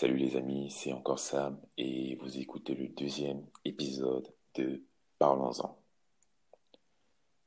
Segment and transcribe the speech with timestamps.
[0.00, 4.84] Salut les amis, c'est encore Sam et vous écoutez le deuxième épisode de
[5.18, 5.76] Parlons-en.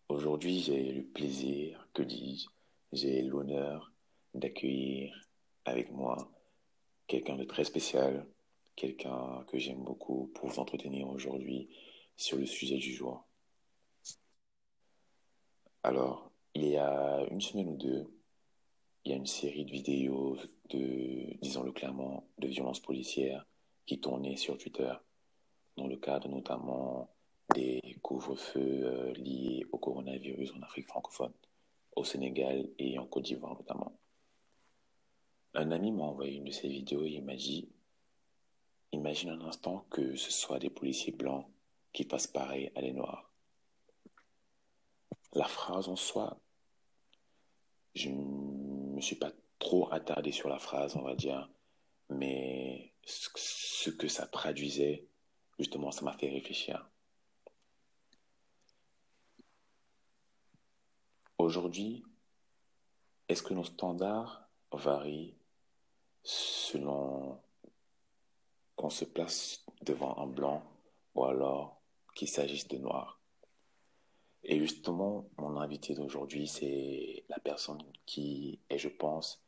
[0.10, 2.50] Aujourd'hui, j'ai le plaisir, que dis-je,
[2.92, 3.94] j'ai l'honneur
[4.34, 5.16] d'accueillir
[5.64, 6.30] avec moi
[7.08, 8.28] quelqu'un de très spécial,
[8.76, 11.70] quelqu'un que j'aime beaucoup pour vous entretenir aujourd'hui
[12.18, 13.26] sur le sujet du jour.
[15.84, 18.14] Alors, il y a une semaine ou deux,
[19.04, 20.38] il y a une série de vidéos
[20.70, 23.46] de, disons-le clairement, de violences policières
[23.86, 24.94] qui tournaient sur Twitter,
[25.78, 27.10] dans le cadre notamment
[27.56, 31.34] des couvre-feux euh, liés au coronavirus en Afrique francophone,
[31.96, 33.98] au Sénégal et en Côte d'Ivoire notamment.
[35.54, 37.68] Un ami m'a envoyé une de ces vidéos et il m'a dit
[38.94, 41.48] Imagine un instant que ce soit des policiers blancs
[41.94, 43.32] qui fassent pareil à les noirs.
[45.34, 46.38] La phrase en soi,
[47.96, 48.41] je ne
[49.02, 51.50] me suis pas trop attardé sur la phrase, on va dire,
[52.10, 55.08] mais ce que ça traduisait,
[55.58, 56.88] justement, ça m'a fait réfléchir.
[61.40, 62.04] Aujourd'hui,
[63.28, 65.36] est-ce que nos standards varient
[66.22, 67.42] selon
[68.76, 70.64] qu'on se place devant un blanc
[71.16, 71.82] ou alors
[72.14, 73.21] qu'il s'agisse de noir?
[74.44, 79.44] Et justement, mon invité d'aujourd'hui, c'est la personne qui est, je pense,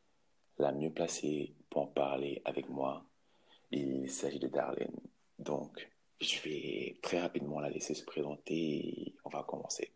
[0.58, 3.06] la mieux placée pour en parler avec moi.
[3.72, 5.00] Il s'agit de Darlene.
[5.40, 5.90] Donc,
[6.22, 9.92] je vais très rapidement la laisser se présenter et on va commencer.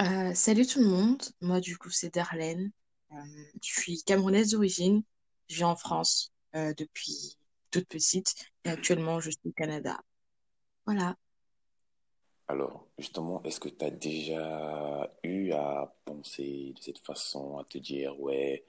[0.00, 2.72] Euh, salut tout le monde, moi du coup c'est Darlene,
[3.12, 3.16] euh,
[3.62, 5.02] je suis camerounaise d'origine,
[5.50, 7.36] je vis en France euh, depuis
[7.70, 8.34] toute petite
[8.64, 10.00] et actuellement je suis au Canada.
[10.86, 11.16] Voilà.
[12.48, 17.78] Alors, justement, est-ce que tu as déjà eu à penser de cette façon, à te
[17.78, 18.64] dire, ouais,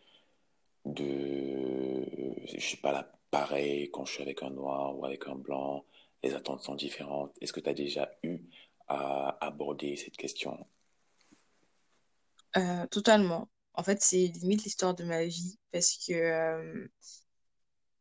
[0.86, 2.06] de,
[2.54, 5.86] je suis pas pareil quand je suis avec un noir ou avec un blanc,
[6.24, 7.36] les attentes sont différentes.
[7.42, 8.40] Est-ce que tu as déjà eu
[8.88, 10.66] à aborder cette question?
[12.56, 13.50] Euh, totalement.
[13.74, 16.88] En fait, c'est limite l'histoire de ma vie parce que euh,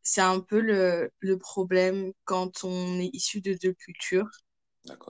[0.02, 4.28] c'est un peu le problème quand on est issu de deux cultures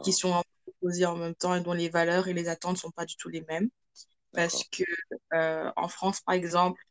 [0.02, 3.04] qui sont opposées en même temps et dont les valeurs et les attentes sont pas
[3.04, 3.68] du tout les mêmes.
[4.32, 4.84] Parce que
[5.34, 6.82] euh, en France, par exemple,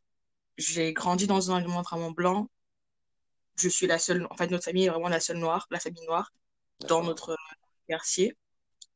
[0.58, 2.48] j'ai grandi dans un environnement vraiment blanc.
[3.56, 6.04] Je suis la seule, en fait, notre famille est vraiment la seule noire, la famille
[6.06, 6.32] noire
[6.88, 7.36] dans notre
[7.88, 8.36] quartier.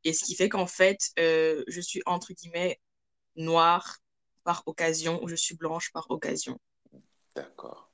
[0.05, 2.81] Et ce qui fait qu'en fait, euh, je suis entre guillemets
[3.35, 3.99] noire
[4.45, 6.59] par occasion ou je suis blanche par occasion.
[7.35, 7.91] d'accord.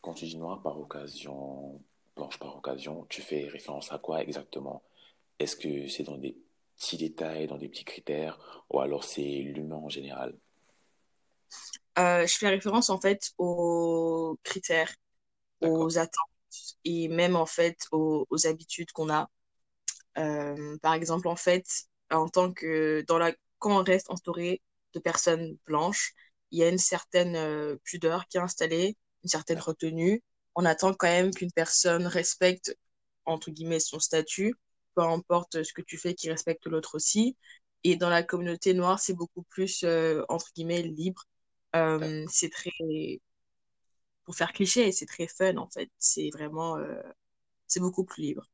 [0.00, 1.82] Quand tu dis noir par occasion,
[2.18, 4.82] blanche par occasion, tu fais référence à quoi exactement?
[5.38, 6.36] Est-ce que c'est dans des
[6.76, 9.22] petits détails, dans des petits critères, ou alors c'est
[9.54, 10.36] l'humain en général?
[11.98, 14.92] Euh, je fais référence en fait aux critères,
[15.60, 16.36] aux attentes
[16.84, 19.30] et même en fait aux, aux habitudes qu'on a.
[20.18, 21.66] Euh, par exemple, en fait,
[22.10, 24.60] en tant que dans la quand on reste entouré
[24.94, 26.14] de personnes blanches,
[26.50, 30.22] il y a une certaine euh, pudeur qui est installée, une certaine retenue.
[30.54, 32.76] On attend quand même qu'une personne respecte
[33.24, 34.54] entre guillemets son statut,
[34.94, 37.36] peu importe ce que tu fais, qu'il respecte l'autre aussi.
[37.84, 41.22] Et dans la communauté noire, c'est beaucoup plus euh, entre guillemets libre.
[41.76, 42.70] Euh, c'est très,
[44.24, 45.90] pour faire cliché, c'est très fun en fait.
[45.98, 47.02] C'est vraiment, euh,
[47.66, 48.44] c'est beaucoup plus libre.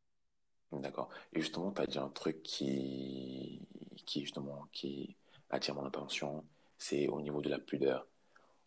[0.73, 1.09] d'accord.
[1.33, 3.67] Et justement, tu as dit un truc qui,
[4.07, 5.17] qui justement, qui
[5.51, 6.45] attire mon attention,
[6.79, 8.07] c'est au niveau de la pudeur.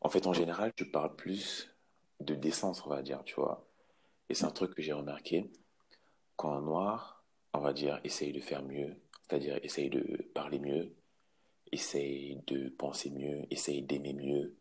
[0.02, 1.70] En fait, en général, tu parles plus
[2.20, 3.68] de décence, on va dire, tu vois.
[4.30, 5.52] Et c'est un truc que j'ai remarqué.
[6.36, 7.24] Quand un noir,
[7.54, 10.96] on va dire, essaye de faire mieux, c'est-à-dire essaye de parler mieux,
[11.72, 14.58] essaye de penser mieux, essaye d'aimer mieux,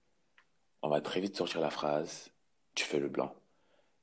[0.83, 2.31] on va très vite sortir la phrase,
[2.75, 3.35] tu fais le blanc.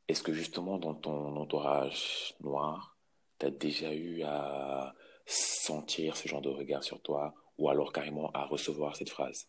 [0.07, 2.97] Est-ce que justement dans ton entourage noir,
[3.39, 4.93] tu as déjà eu à
[5.25, 9.47] sentir ce genre de regard sur toi ou alors carrément à recevoir cette phrase?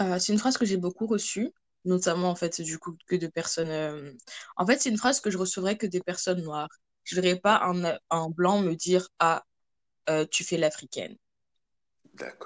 [0.00, 1.52] Euh, c'est une phrase que j'ai beaucoup reçue,
[1.84, 3.70] notamment en fait du coup que de personnes.
[3.70, 4.12] euh,
[4.56, 6.68] En fait, c'est une phrase que je recevrais que des personnes noires.
[7.04, 9.44] Je verrais pas un, un blanc me dire ah
[10.10, 11.16] euh, tu fais l'africaine.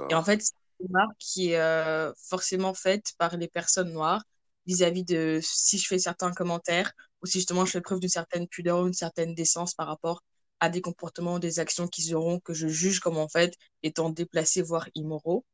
[0.08, 3.92] Et en D'accord, fait, c'est une remarque qui est euh, forcément faite par les personnes
[3.92, 4.22] noires
[4.66, 6.92] vis-à-vis de si je fais certains commentaires
[7.22, 10.22] ou si justement je fais preuve d'une certaine pudeur ou une certaine décence par rapport
[10.60, 14.10] à des comportements ou des actions qu'ils auront que je juge comme en fait étant
[14.10, 15.44] déplacés voire immoraux.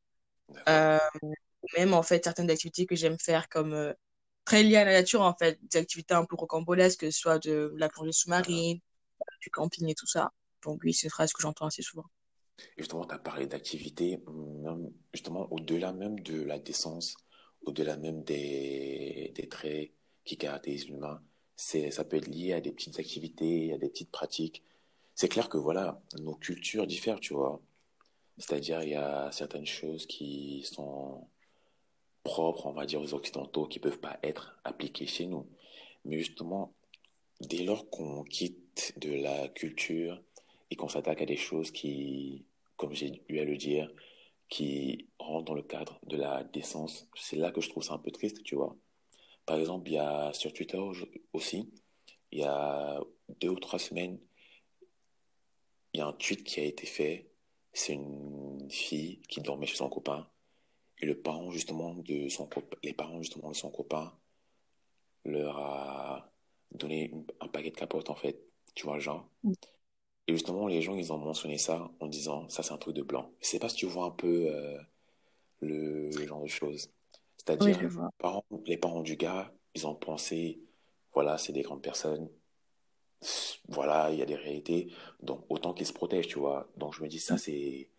[1.63, 3.93] Euh, même en fait certaines activités que j'aime faire comme euh,
[4.45, 7.39] très liées à la nature en fait, des activités un peu rocambolesques, que ce soit
[7.39, 8.79] de la plongée sous-marine,
[9.41, 10.31] du camping et tout ça.
[10.63, 12.05] Donc oui, c'est une phrase que j'entends assez souvent.
[12.77, 17.15] Et justement, tu as parlé d'activité, même, justement au-delà même de la décence,
[17.63, 19.91] au-delà même des, des traits
[20.23, 21.21] qui caractérisent l'humain,
[21.55, 24.63] ça peut être lié à des petites activités, à des petites pratiques.
[25.15, 27.61] C'est clair que voilà, nos cultures diffèrent, tu vois.
[28.37, 31.27] C'est-à-dire, il y a certaines choses qui sont
[32.23, 35.47] propres, on va dire, aux Occidentaux, qui peuvent pas être appliquées chez nous.
[36.05, 36.73] Mais justement,
[37.41, 40.21] dès lors qu'on quitte de la culture
[40.69, 42.45] et qu'on s'attaque à des choses qui,
[42.77, 43.91] comme j'ai eu à le dire,
[44.49, 47.99] qui rentrent dans le cadre de la décence, c'est là que je trouve ça un
[47.99, 48.75] peu triste, tu vois.
[49.45, 50.79] Par exemple, il y a sur Twitter
[51.33, 51.69] aussi,
[52.31, 53.01] il y a
[53.39, 54.19] deux ou trois semaines,
[55.93, 57.27] il y a un tweet qui a été fait.
[57.73, 60.27] C'est une fille qui dormait chez son copain.
[61.01, 62.49] Et le parent, justement, de son
[62.83, 64.13] les parents, justement, de son copain
[65.25, 66.31] leur a
[66.71, 68.41] donné un paquet de capotes, en fait.
[68.75, 69.27] Tu vois le genre?
[69.43, 69.53] Mm.
[70.27, 73.03] Et justement, les gens, ils ont mentionné ça en disant, ça, c'est un truc de
[73.03, 73.31] blanc.
[73.41, 74.77] Je sais pas si tu vois un peu euh,
[75.59, 76.89] le, genre de choses.
[76.89, 76.93] Oui,
[77.37, 77.89] C'est-à-dire,
[78.19, 80.61] parents- les parents du gars, ils ont pensé,
[81.13, 82.29] voilà, c'est des grandes personnes,
[83.67, 86.69] voilà, il y a des réalités, donc autant qu'ils se protègent, tu vois.
[86.77, 87.89] Donc je me dis, ça, c'est,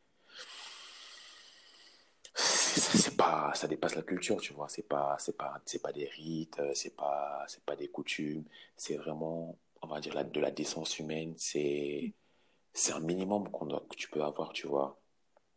[2.35, 4.69] c'est c'est pas, ça dépasse la culture, tu vois.
[4.69, 8.45] C'est pas, c'est pas, c'est pas des rites, euh, c'est pas, c'est pas des coutumes,
[8.77, 12.13] c'est vraiment, on va dire, la, de la décence humaine, c'est,
[12.75, 15.01] c'est un minimum qu'on doit, que tu peux avoir, tu vois.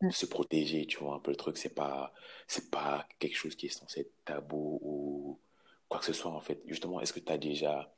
[0.00, 0.10] Mm.
[0.10, 2.12] Se protéger, tu vois, un peu le truc, c'est pas,
[2.48, 5.40] c'est pas quelque chose qui est censé être tabou ou
[5.88, 6.62] quoi que ce soit, en fait.
[6.66, 7.92] Justement, est-ce que tu as déjà,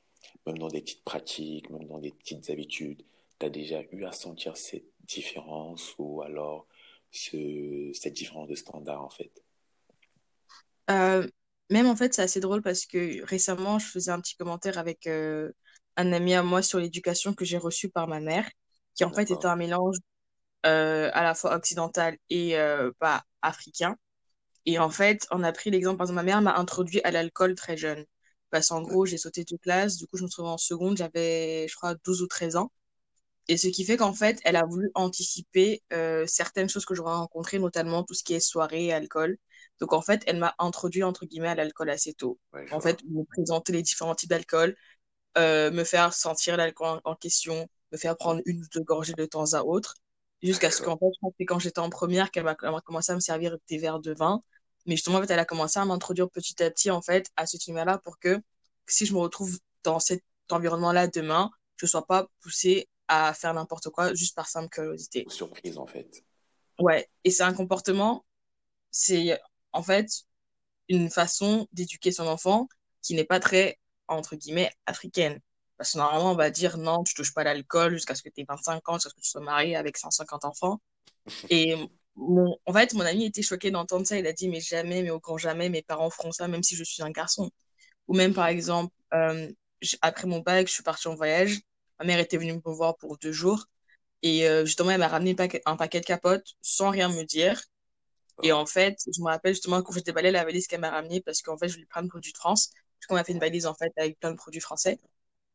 [0.47, 3.03] même dans des petites pratiques, même dans des petites habitudes,
[3.39, 6.67] tu as déjà eu à sentir cette différence ou alors
[7.13, 9.33] ce, cette différence de standard, en fait?
[10.91, 11.27] Euh,
[11.71, 15.07] même en fait, c'est assez drôle parce que récemment, je faisais un petit commentaire avec
[15.07, 15.53] euh,
[15.97, 18.49] un ami à moi sur l'éducation que j'ai reçue par ma mère,
[18.95, 19.97] qui en fait était un mélange
[20.67, 23.97] euh, à la fois occidental et euh, pas africain.
[24.67, 27.55] Et en fait, on a pris l'exemple, par exemple, ma mère m'a introduit à l'alcool
[27.55, 28.05] très jeune.
[28.51, 31.69] Parce qu'en gros, j'ai sauté de classe, du coup, je me trouvais en seconde, j'avais,
[31.69, 32.73] je crois, 12 ou 13 ans.
[33.49, 37.15] Et ce qui fait qu'en fait, elle a voulu anticiper euh, certaines choses que j'aurais
[37.15, 39.39] rencontrées, notamment tout ce qui est soirée et alcool.
[39.81, 42.39] Donc en fait, elle m'a introduit, entre guillemets, à l'alcool assez tôt.
[42.53, 43.23] Ouais, En fait, vois.
[43.23, 44.77] me présenter les différents types d'alcool,
[45.37, 49.15] euh, me faire sentir l'alcool en, en question, me faire prendre une ou deux gorgées
[49.15, 49.95] de temps à autre,
[50.43, 53.13] jusqu'à ce qu'en fait, je pense que c'est quand j'étais en première qu'elle m'a commencé
[53.13, 54.43] à me servir des verres de vin.
[54.87, 57.47] Mais justement, en fait, elle a commencé à m'introduire petit à petit, en fait, à
[57.47, 58.41] cet univers-là pour que
[58.87, 63.55] si je me retrouve dans cet environnement-là demain, je ne sois pas poussée à faire
[63.55, 65.27] n'importe quoi juste par simple curiosité.
[65.29, 66.25] Surprise, en fait.
[66.79, 68.25] Ouais, et c'est un comportement,
[68.91, 69.39] c'est
[69.73, 70.09] en fait
[70.89, 72.69] une façon d'éduquer son enfant
[73.03, 73.79] qui n'est pas très,
[74.09, 75.41] entre guillemets, africaine.
[75.77, 78.41] Parce que normalement, on va dire non, tu touches pas l'alcool jusqu'à ce que tu
[78.43, 80.81] aies 25 ans, jusqu'à ce que tu sois marié avec 150 enfants.
[81.51, 81.75] Et
[82.17, 84.19] mon, en fait, mon ami était choqué d'entendre ça.
[84.19, 86.77] Il a dit, mais jamais, mais au grand jamais, mes parents feront ça, même si
[86.77, 87.51] je suis un garçon.
[88.09, 89.51] Ou même, par exemple, euh,
[90.03, 91.61] après mon bac, je suis partie en voyage.
[92.01, 93.67] Ma mère était venue me voir pour deux jours.
[94.23, 95.37] Et euh, justement, elle m'a ramené
[95.67, 97.61] un paquet de capotes sans rien me dire.
[98.43, 101.21] Et en fait, je me rappelle justement quand j'ai déballé la valise qu'elle m'a ramenée
[101.21, 102.71] parce qu'en fait, je voulais prendre de produits de France.
[103.01, 105.01] Du coup, on m'a fait une valise en fait avec plein de produits français.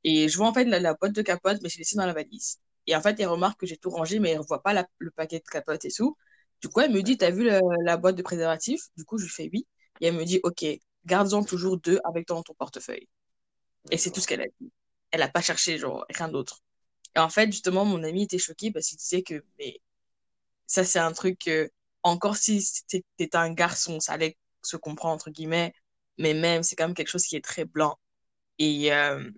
[0.04, 2.06] Et je vois en fait la, la boîte de capotes, mais je l'ai laissée dans
[2.06, 2.60] la valise.
[2.88, 4.88] Et en fait, elle remarque que j'ai tout rangé, mais elle ne voit pas la-
[5.00, 6.18] le paquet de capotes et tout.
[6.62, 8.84] Du coup, elle me dit, T'as vu la, la boîte de préservatifs?
[8.98, 9.68] Du coup, je lui fais oui.
[10.02, 10.66] Et elle me dit, OK,
[11.06, 13.08] garde-en toujours deux avec toi dans ton portefeuille.
[13.92, 14.72] Et c'est tout ce qu'elle a dit.
[15.12, 16.62] Elle n'a pas cherché, genre, rien d'autre.
[17.16, 19.82] Et en fait, justement, mon ami était choqué parce qu'il disait que, mais
[20.68, 21.70] ça, c'est un truc que,
[22.04, 25.74] encore si t'étais un garçon, ça allait se comprendre, entre guillemets,
[26.18, 27.98] mais même, c'est quand même quelque chose qui est très blanc.
[28.60, 29.30] Et euh,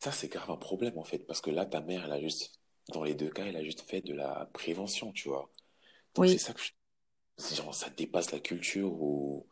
[0.00, 2.60] Ça, c'est grave un problème, en fait, parce que là, ta mère, elle a juste,
[2.88, 5.50] dans les deux cas, elle a juste fait de la prévention, tu vois.
[6.14, 9.48] Donc, c'est ça que je- genre, ça dépasse la culture ou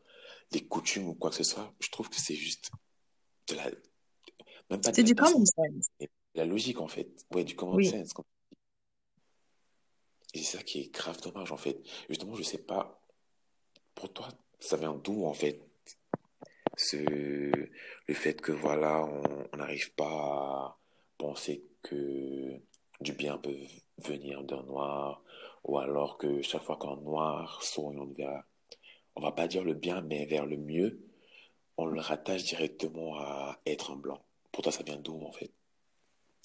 [0.52, 1.74] les coutumes ou quoi que ce soit.
[1.80, 2.70] Je trouve que c'est juste
[3.48, 3.70] de la,
[4.70, 5.90] même pas c'est du common sense.
[6.34, 7.08] la logique, en fait.
[7.32, 7.84] Ouais, du common Oui.
[7.84, 8.12] sense.
[10.34, 11.80] C'est ça qui est grave dommage, en fait.
[12.08, 13.00] Justement, je sais pas,
[13.94, 14.28] pour toi,
[14.60, 15.60] ça vient d'où, en fait,
[16.76, 19.22] ce, le fait que, voilà, on
[19.52, 20.78] on n'arrive pas à
[21.18, 22.60] penser que
[23.00, 23.56] du bien peut
[23.98, 25.22] venir d'un noir,
[25.64, 28.42] ou alors que chaque fois qu'un noir s'oriente vers,
[29.16, 31.00] on va pas dire le bien, mais vers le mieux,
[31.76, 34.22] on le rattache directement à être un blanc.
[34.52, 35.52] Pour toi, ça vient d'où, en fait?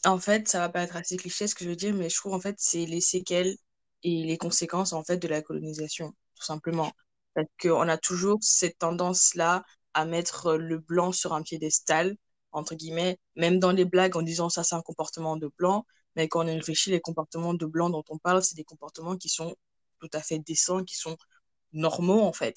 [0.06, 2.16] En fait, ça va pas être assez cliché ce que je veux dire, mais je
[2.16, 3.56] trouve en fait c'est les séquelles
[4.06, 6.92] et les conséquences en fait de la colonisation, tout simplement.
[7.34, 9.64] Parce qu'on a toujours cette tendance-là
[9.96, 12.16] à mettre le blanc sur un piédestal,
[12.52, 15.86] entre guillemets, même dans les blagues en disant ça c'est un comportement de blanc,
[16.16, 19.28] mais quand on réfléchit, les comportements de blanc dont on parle, c'est des comportements qui
[19.28, 19.56] sont
[20.00, 21.18] tout à fait décents, qui sont
[21.74, 22.56] normaux en fait.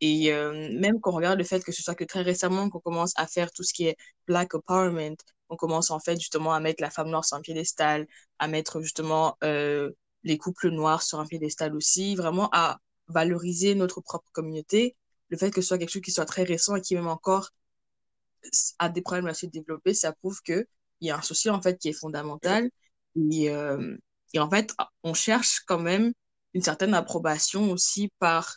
[0.00, 2.80] Et euh, même quand on regarde le fait que ce soit que très récemment qu'on
[2.80, 3.96] commence à faire tout ce qui est
[4.28, 5.16] Black Empowerment,
[5.48, 8.06] on commence en fait justement à mettre la femme noire sur un piédestal,
[8.38, 9.90] à mettre justement euh,
[10.26, 12.78] les couples noirs sur un piédestal aussi, vraiment à
[13.08, 14.96] valoriser notre propre communauté.
[15.30, 17.50] Le fait que ce soit quelque chose qui soit très récent et qui même encore
[18.78, 20.66] a des problèmes à se développer, ça prouve que
[21.00, 22.70] il y a un souci en fait qui est fondamental.
[23.30, 23.96] Et, euh,
[24.34, 26.12] et en fait, on cherche quand même
[26.54, 28.56] une certaine approbation aussi par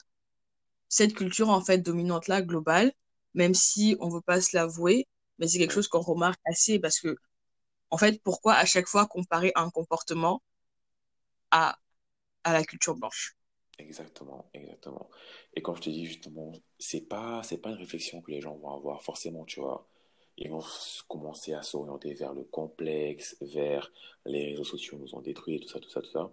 [0.90, 2.92] cette culture en fait dominante là globale,
[3.34, 5.08] même si on veut pas se l'avouer,
[5.38, 7.16] mais c'est quelque chose qu'on remarque assez parce que
[7.92, 10.42] en fait, pourquoi à chaque fois comparer un comportement
[11.52, 11.78] à
[12.44, 13.36] à la culture blanche
[13.78, 15.10] Exactement, exactement.
[15.56, 18.56] Et comme je te dis justement, c'est pas c'est pas une réflexion que les gens
[18.58, 19.88] vont avoir forcément, tu vois.
[20.38, 20.64] Ils vont
[21.08, 23.92] commencer à s'orienter vers le complexe, vers
[24.26, 26.32] les réseaux sociaux nous ont détruits, tout ça, tout ça, tout ça.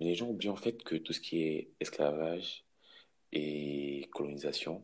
[0.00, 2.64] Mais les gens oublient en fait que tout ce qui est esclavage,
[3.32, 4.82] et colonisation,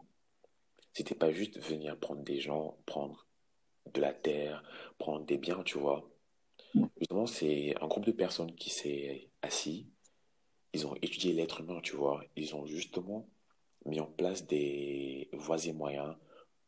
[0.93, 3.27] c'était pas juste venir prendre des gens, prendre
[3.95, 4.63] de la terre,
[4.99, 6.09] prendre des biens, tu vois.
[6.99, 9.87] Justement, c'est un groupe de personnes qui s'est assis,
[10.73, 12.25] ils ont étudié l'être humain, tu vois.
[12.37, 13.29] Ils ont justement
[13.87, 16.17] mis en place des voies et moyens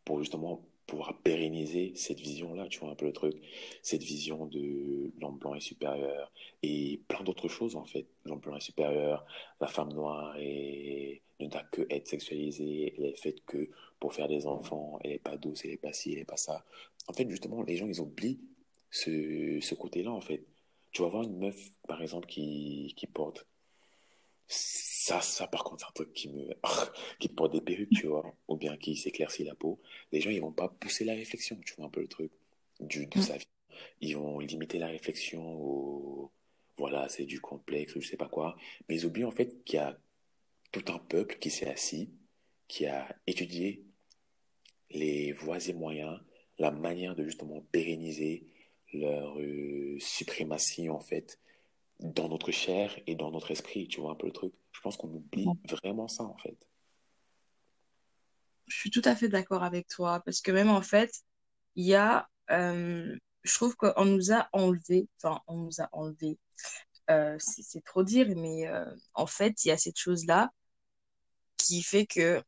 [0.05, 3.37] pour justement pouvoir pérenniser cette vision-là, tu vois un peu le truc,
[3.83, 6.33] cette vision de l'homme blanc est supérieur
[6.63, 8.07] et plein d'autres choses en fait.
[8.25, 9.25] L'homme blanc est supérieur,
[9.61, 13.69] la femme noire ne doit que être sexualisée, elle est faite que
[14.01, 16.37] pour faire des enfants, elle n'est pas douce, elle n'est pas ci, elle n'est pas
[16.37, 16.65] ça.
[17.07, 18.41] En fait, justement, les gens, ils oublient
[18.91, 20.47] ce, ce côté-là, en fait.
[20.93, 21.57] Tu vas voir une meuf,
[21.87, 23.47] par exemple, qui, qui porte
[24.53, 26.49] ça, ça, par contre, c'est un truc qui me,
[27.21, 29.81] qui porte des perruques, tu vois, ou bien qui s'éclaircit la peau.
[30.13, 32.33] Les gens, ils vont pas pousser la réflexion, tu vois, un peu le truc
[32.81, 33.47] du, de sa vie.
[34.01, 36.33] Ils vont limiter la réflexion au,
[36.77, 38.57] voilà, c'est du complexe ou je sais pas quoi.
[38.89, 39.99] Mais ils oublient en fait qu'il y a
[40.73, 42.11] tout un peuple qui s'est assis,
[42.69, 43.85] qui a étudié
[44.91, 46.21] les voies et moyens,
[46.59, 48.47] la manière de justement pérenniser
[48.93, 51.39] leur euh, suprématie en fait
[52.01, 54.55] dans notre chair et dans notre esprit, tu vois un peu le truc.
[54.73, 56.57] Je pense qu'on oublie vraiment ça en fait.
[58.67, 61.13] Je suis tout à fait d'accord avec toi parce que même en fait,
[61.75, 66.39] il y a, euh, je trouve qu'on nous a enlevé, enfin on nous a enlevé,
[67.11, 68.71] euh, c'est trop dire, mais
[69.15, 70.51] en fait, il y a cette chose-là
[71.57, 72.43] qui fait que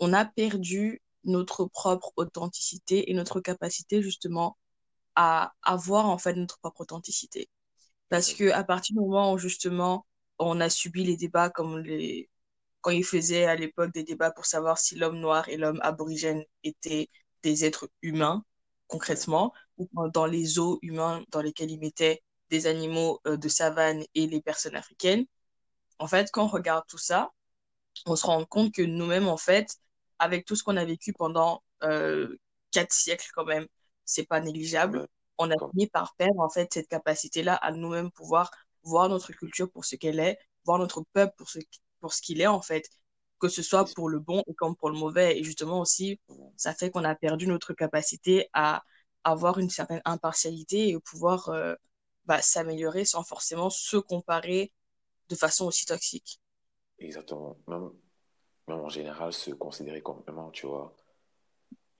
[0.00, 4.56] on a perdu notre propre authenticité et notre capacité justement
[5.16, 7.48] à avoir en fait notre propre authenticité.
[8.08, 10.06] Parce que à partir du moment où justement
[10.38, 12.28] on a subi les débats comme les
[12.82, 16.44] quand ils faisaient à l'époque des débats pour savoir si l'homme noir et l'homme aborigène
[16.64, 17.08] étaient
[17.42, 18.44] des êtres humains
[18.88, 24.04] concrètement ou dans les eaux humains dans lesquels ils mettaient des animaux euh, de savane
[24.14, 25.24] et les personnes africaines.
[25.98, 27.30] En fait, quand on regarde tout ça,
[28.06, 29.76] on se rend compte que nous-mêmes, en fait,
[30.18, 32.36] avec tout ce qu'on a vécu pendant euh,
[32.70, 33.66] quatre siècles quand même,
[34.04, 35.06] c'est pas négligeable.
[35.38, 38.50] On a fini par perdre en fait cette capacité-là à nous-mêmes pouvoir
[38.82, 41.58] voir notre culture pour ce qu'elle est, voir notre peuple pour ce,
[42.00, 42.88] pour ce qu'il est en fait,
[43.38, 45.38] que ce soit pour le bon et comme pour le mauvais.
[45.38, 46.20] Et justement aussi,
[46.56, 48.82] ça fait qu'on a perdu notre capacité à
[49.24, 51.74] avoir une certaine impartialité et pouvoir euh,
[52.24, 54.72] bah, s'améliorer sans forcément se comparer
[55.28, 56.40] de façon aussi toxique.
[56.98, 57.56] Exactement.
[57.66, 57.90] Même,
[58.68, 60.94] même en général, se considérer comme humain, tu vois.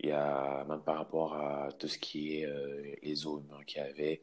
[0.02, 3.62] Il y a même par rapport à tout ce qui est euh, les eaux humains
[3.64, 4.22] qu'il y avait.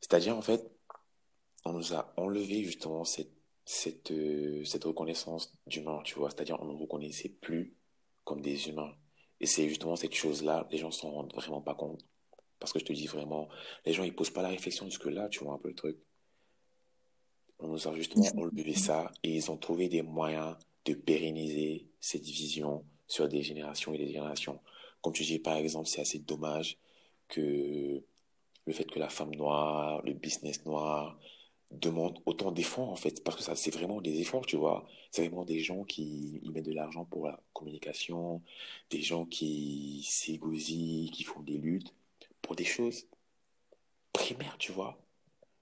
[0.00, 0.70] C'est-à-dire, en fait,
[1.64, 3.32] on nous a enlevé justement cette,
[3.64, 6.30] cette, euh, cette reconnaissance d'humain, tu vois.
[6.30, 7.74] C'est-à-dire, on ne nous reconnaissait plus
[8.24, 8.94] comme des humains.
[9.40, 12.04] Et c'est justement cette chose-là, les gens ne s'en rendent vraiment pas compte.
[12.58, 13.48] Parce que je te dis vraiment,
[13.84, 15.98] les gens, ils posent pas la réflexion jusque-là, tu vois un peu le truc.
[17.58, 22.22] On nous a justement enlevé ça et ils ont trouvé des moyens de pérenniser cette
[22.22, 24.60] vision sur des générations et des générations.
[25.02, 26.78] Comme tu dis, par exemple, c'est assez dommage
[27.28, 28.02] que
[28.66, 31.18] le fait que la femme noire, le business noir
[31.70, 34.86] demande autant d'efforts, en fait, parce que ça, c'est vraiment des efforts, tu vois.
[35.10, 38.42] C'est vraiment des gens qui mettent de l'argent pour la communication,
[38.90, 41.94] des gens qui s'égosillent, qui font des luttes
[42.42, 43.06] pour des choses
[44.12, 44.98] primaires, tu vois.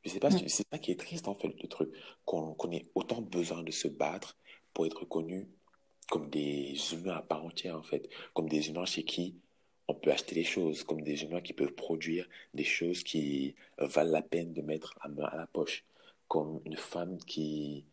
[0.05, 0.49] Je sais pas, mm.
[0.49, 1.91] c'est ça qui est triste en fait, le truc,
[2.25, 4.37] qu'on ait autant besoin de se battre
[4.75, 5.49] pour être reconnu
[6.11, 9.37] comme des humains à part entière en fait, comme des humains chez qui
[9.89, 14.13] on peut acheter des choses, comme des humains qui peuvent produire des choses qui valent
[14.13, 15.85] la peine de mettre à, à la poche,
[16.29, 17.85] comme une femme qui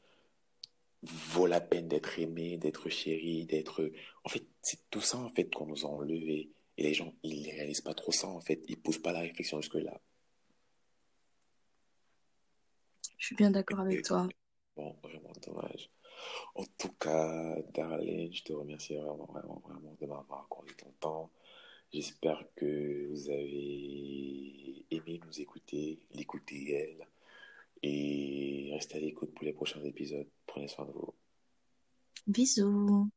[1.02, 3.92] vaut la peine d'être aimée, d'être chérie, d'être...
[4.24, 6.50] En fait, c'est tout ça en fait qu'on nous a enlevé.
[6.78, 9.22] Et les gens, ils ne réalisent pas trop ça en fait, ils poussent pas la
[9.22, 10.00] réflexion jusque-là.
[13.18, 14.28] Je suis bien d'accord avec toi.
[14.76, 15.90] Bon, vraiment dommage.
[16.56, 21.30] En tout cas, Darlene, je te remercie vraiment, vraiment, vraiment de m'avoir accordé ton temps.
[21.94, 27.08] J'espère que vous avez aimé nous écouter, l'écouter elle.
[27.84, 30.28] Et restez à l'écoute pour les prochains épisodes.
[30.48, 31.14] Prenez soin de vous.
[32.26, 33.10] Bisous.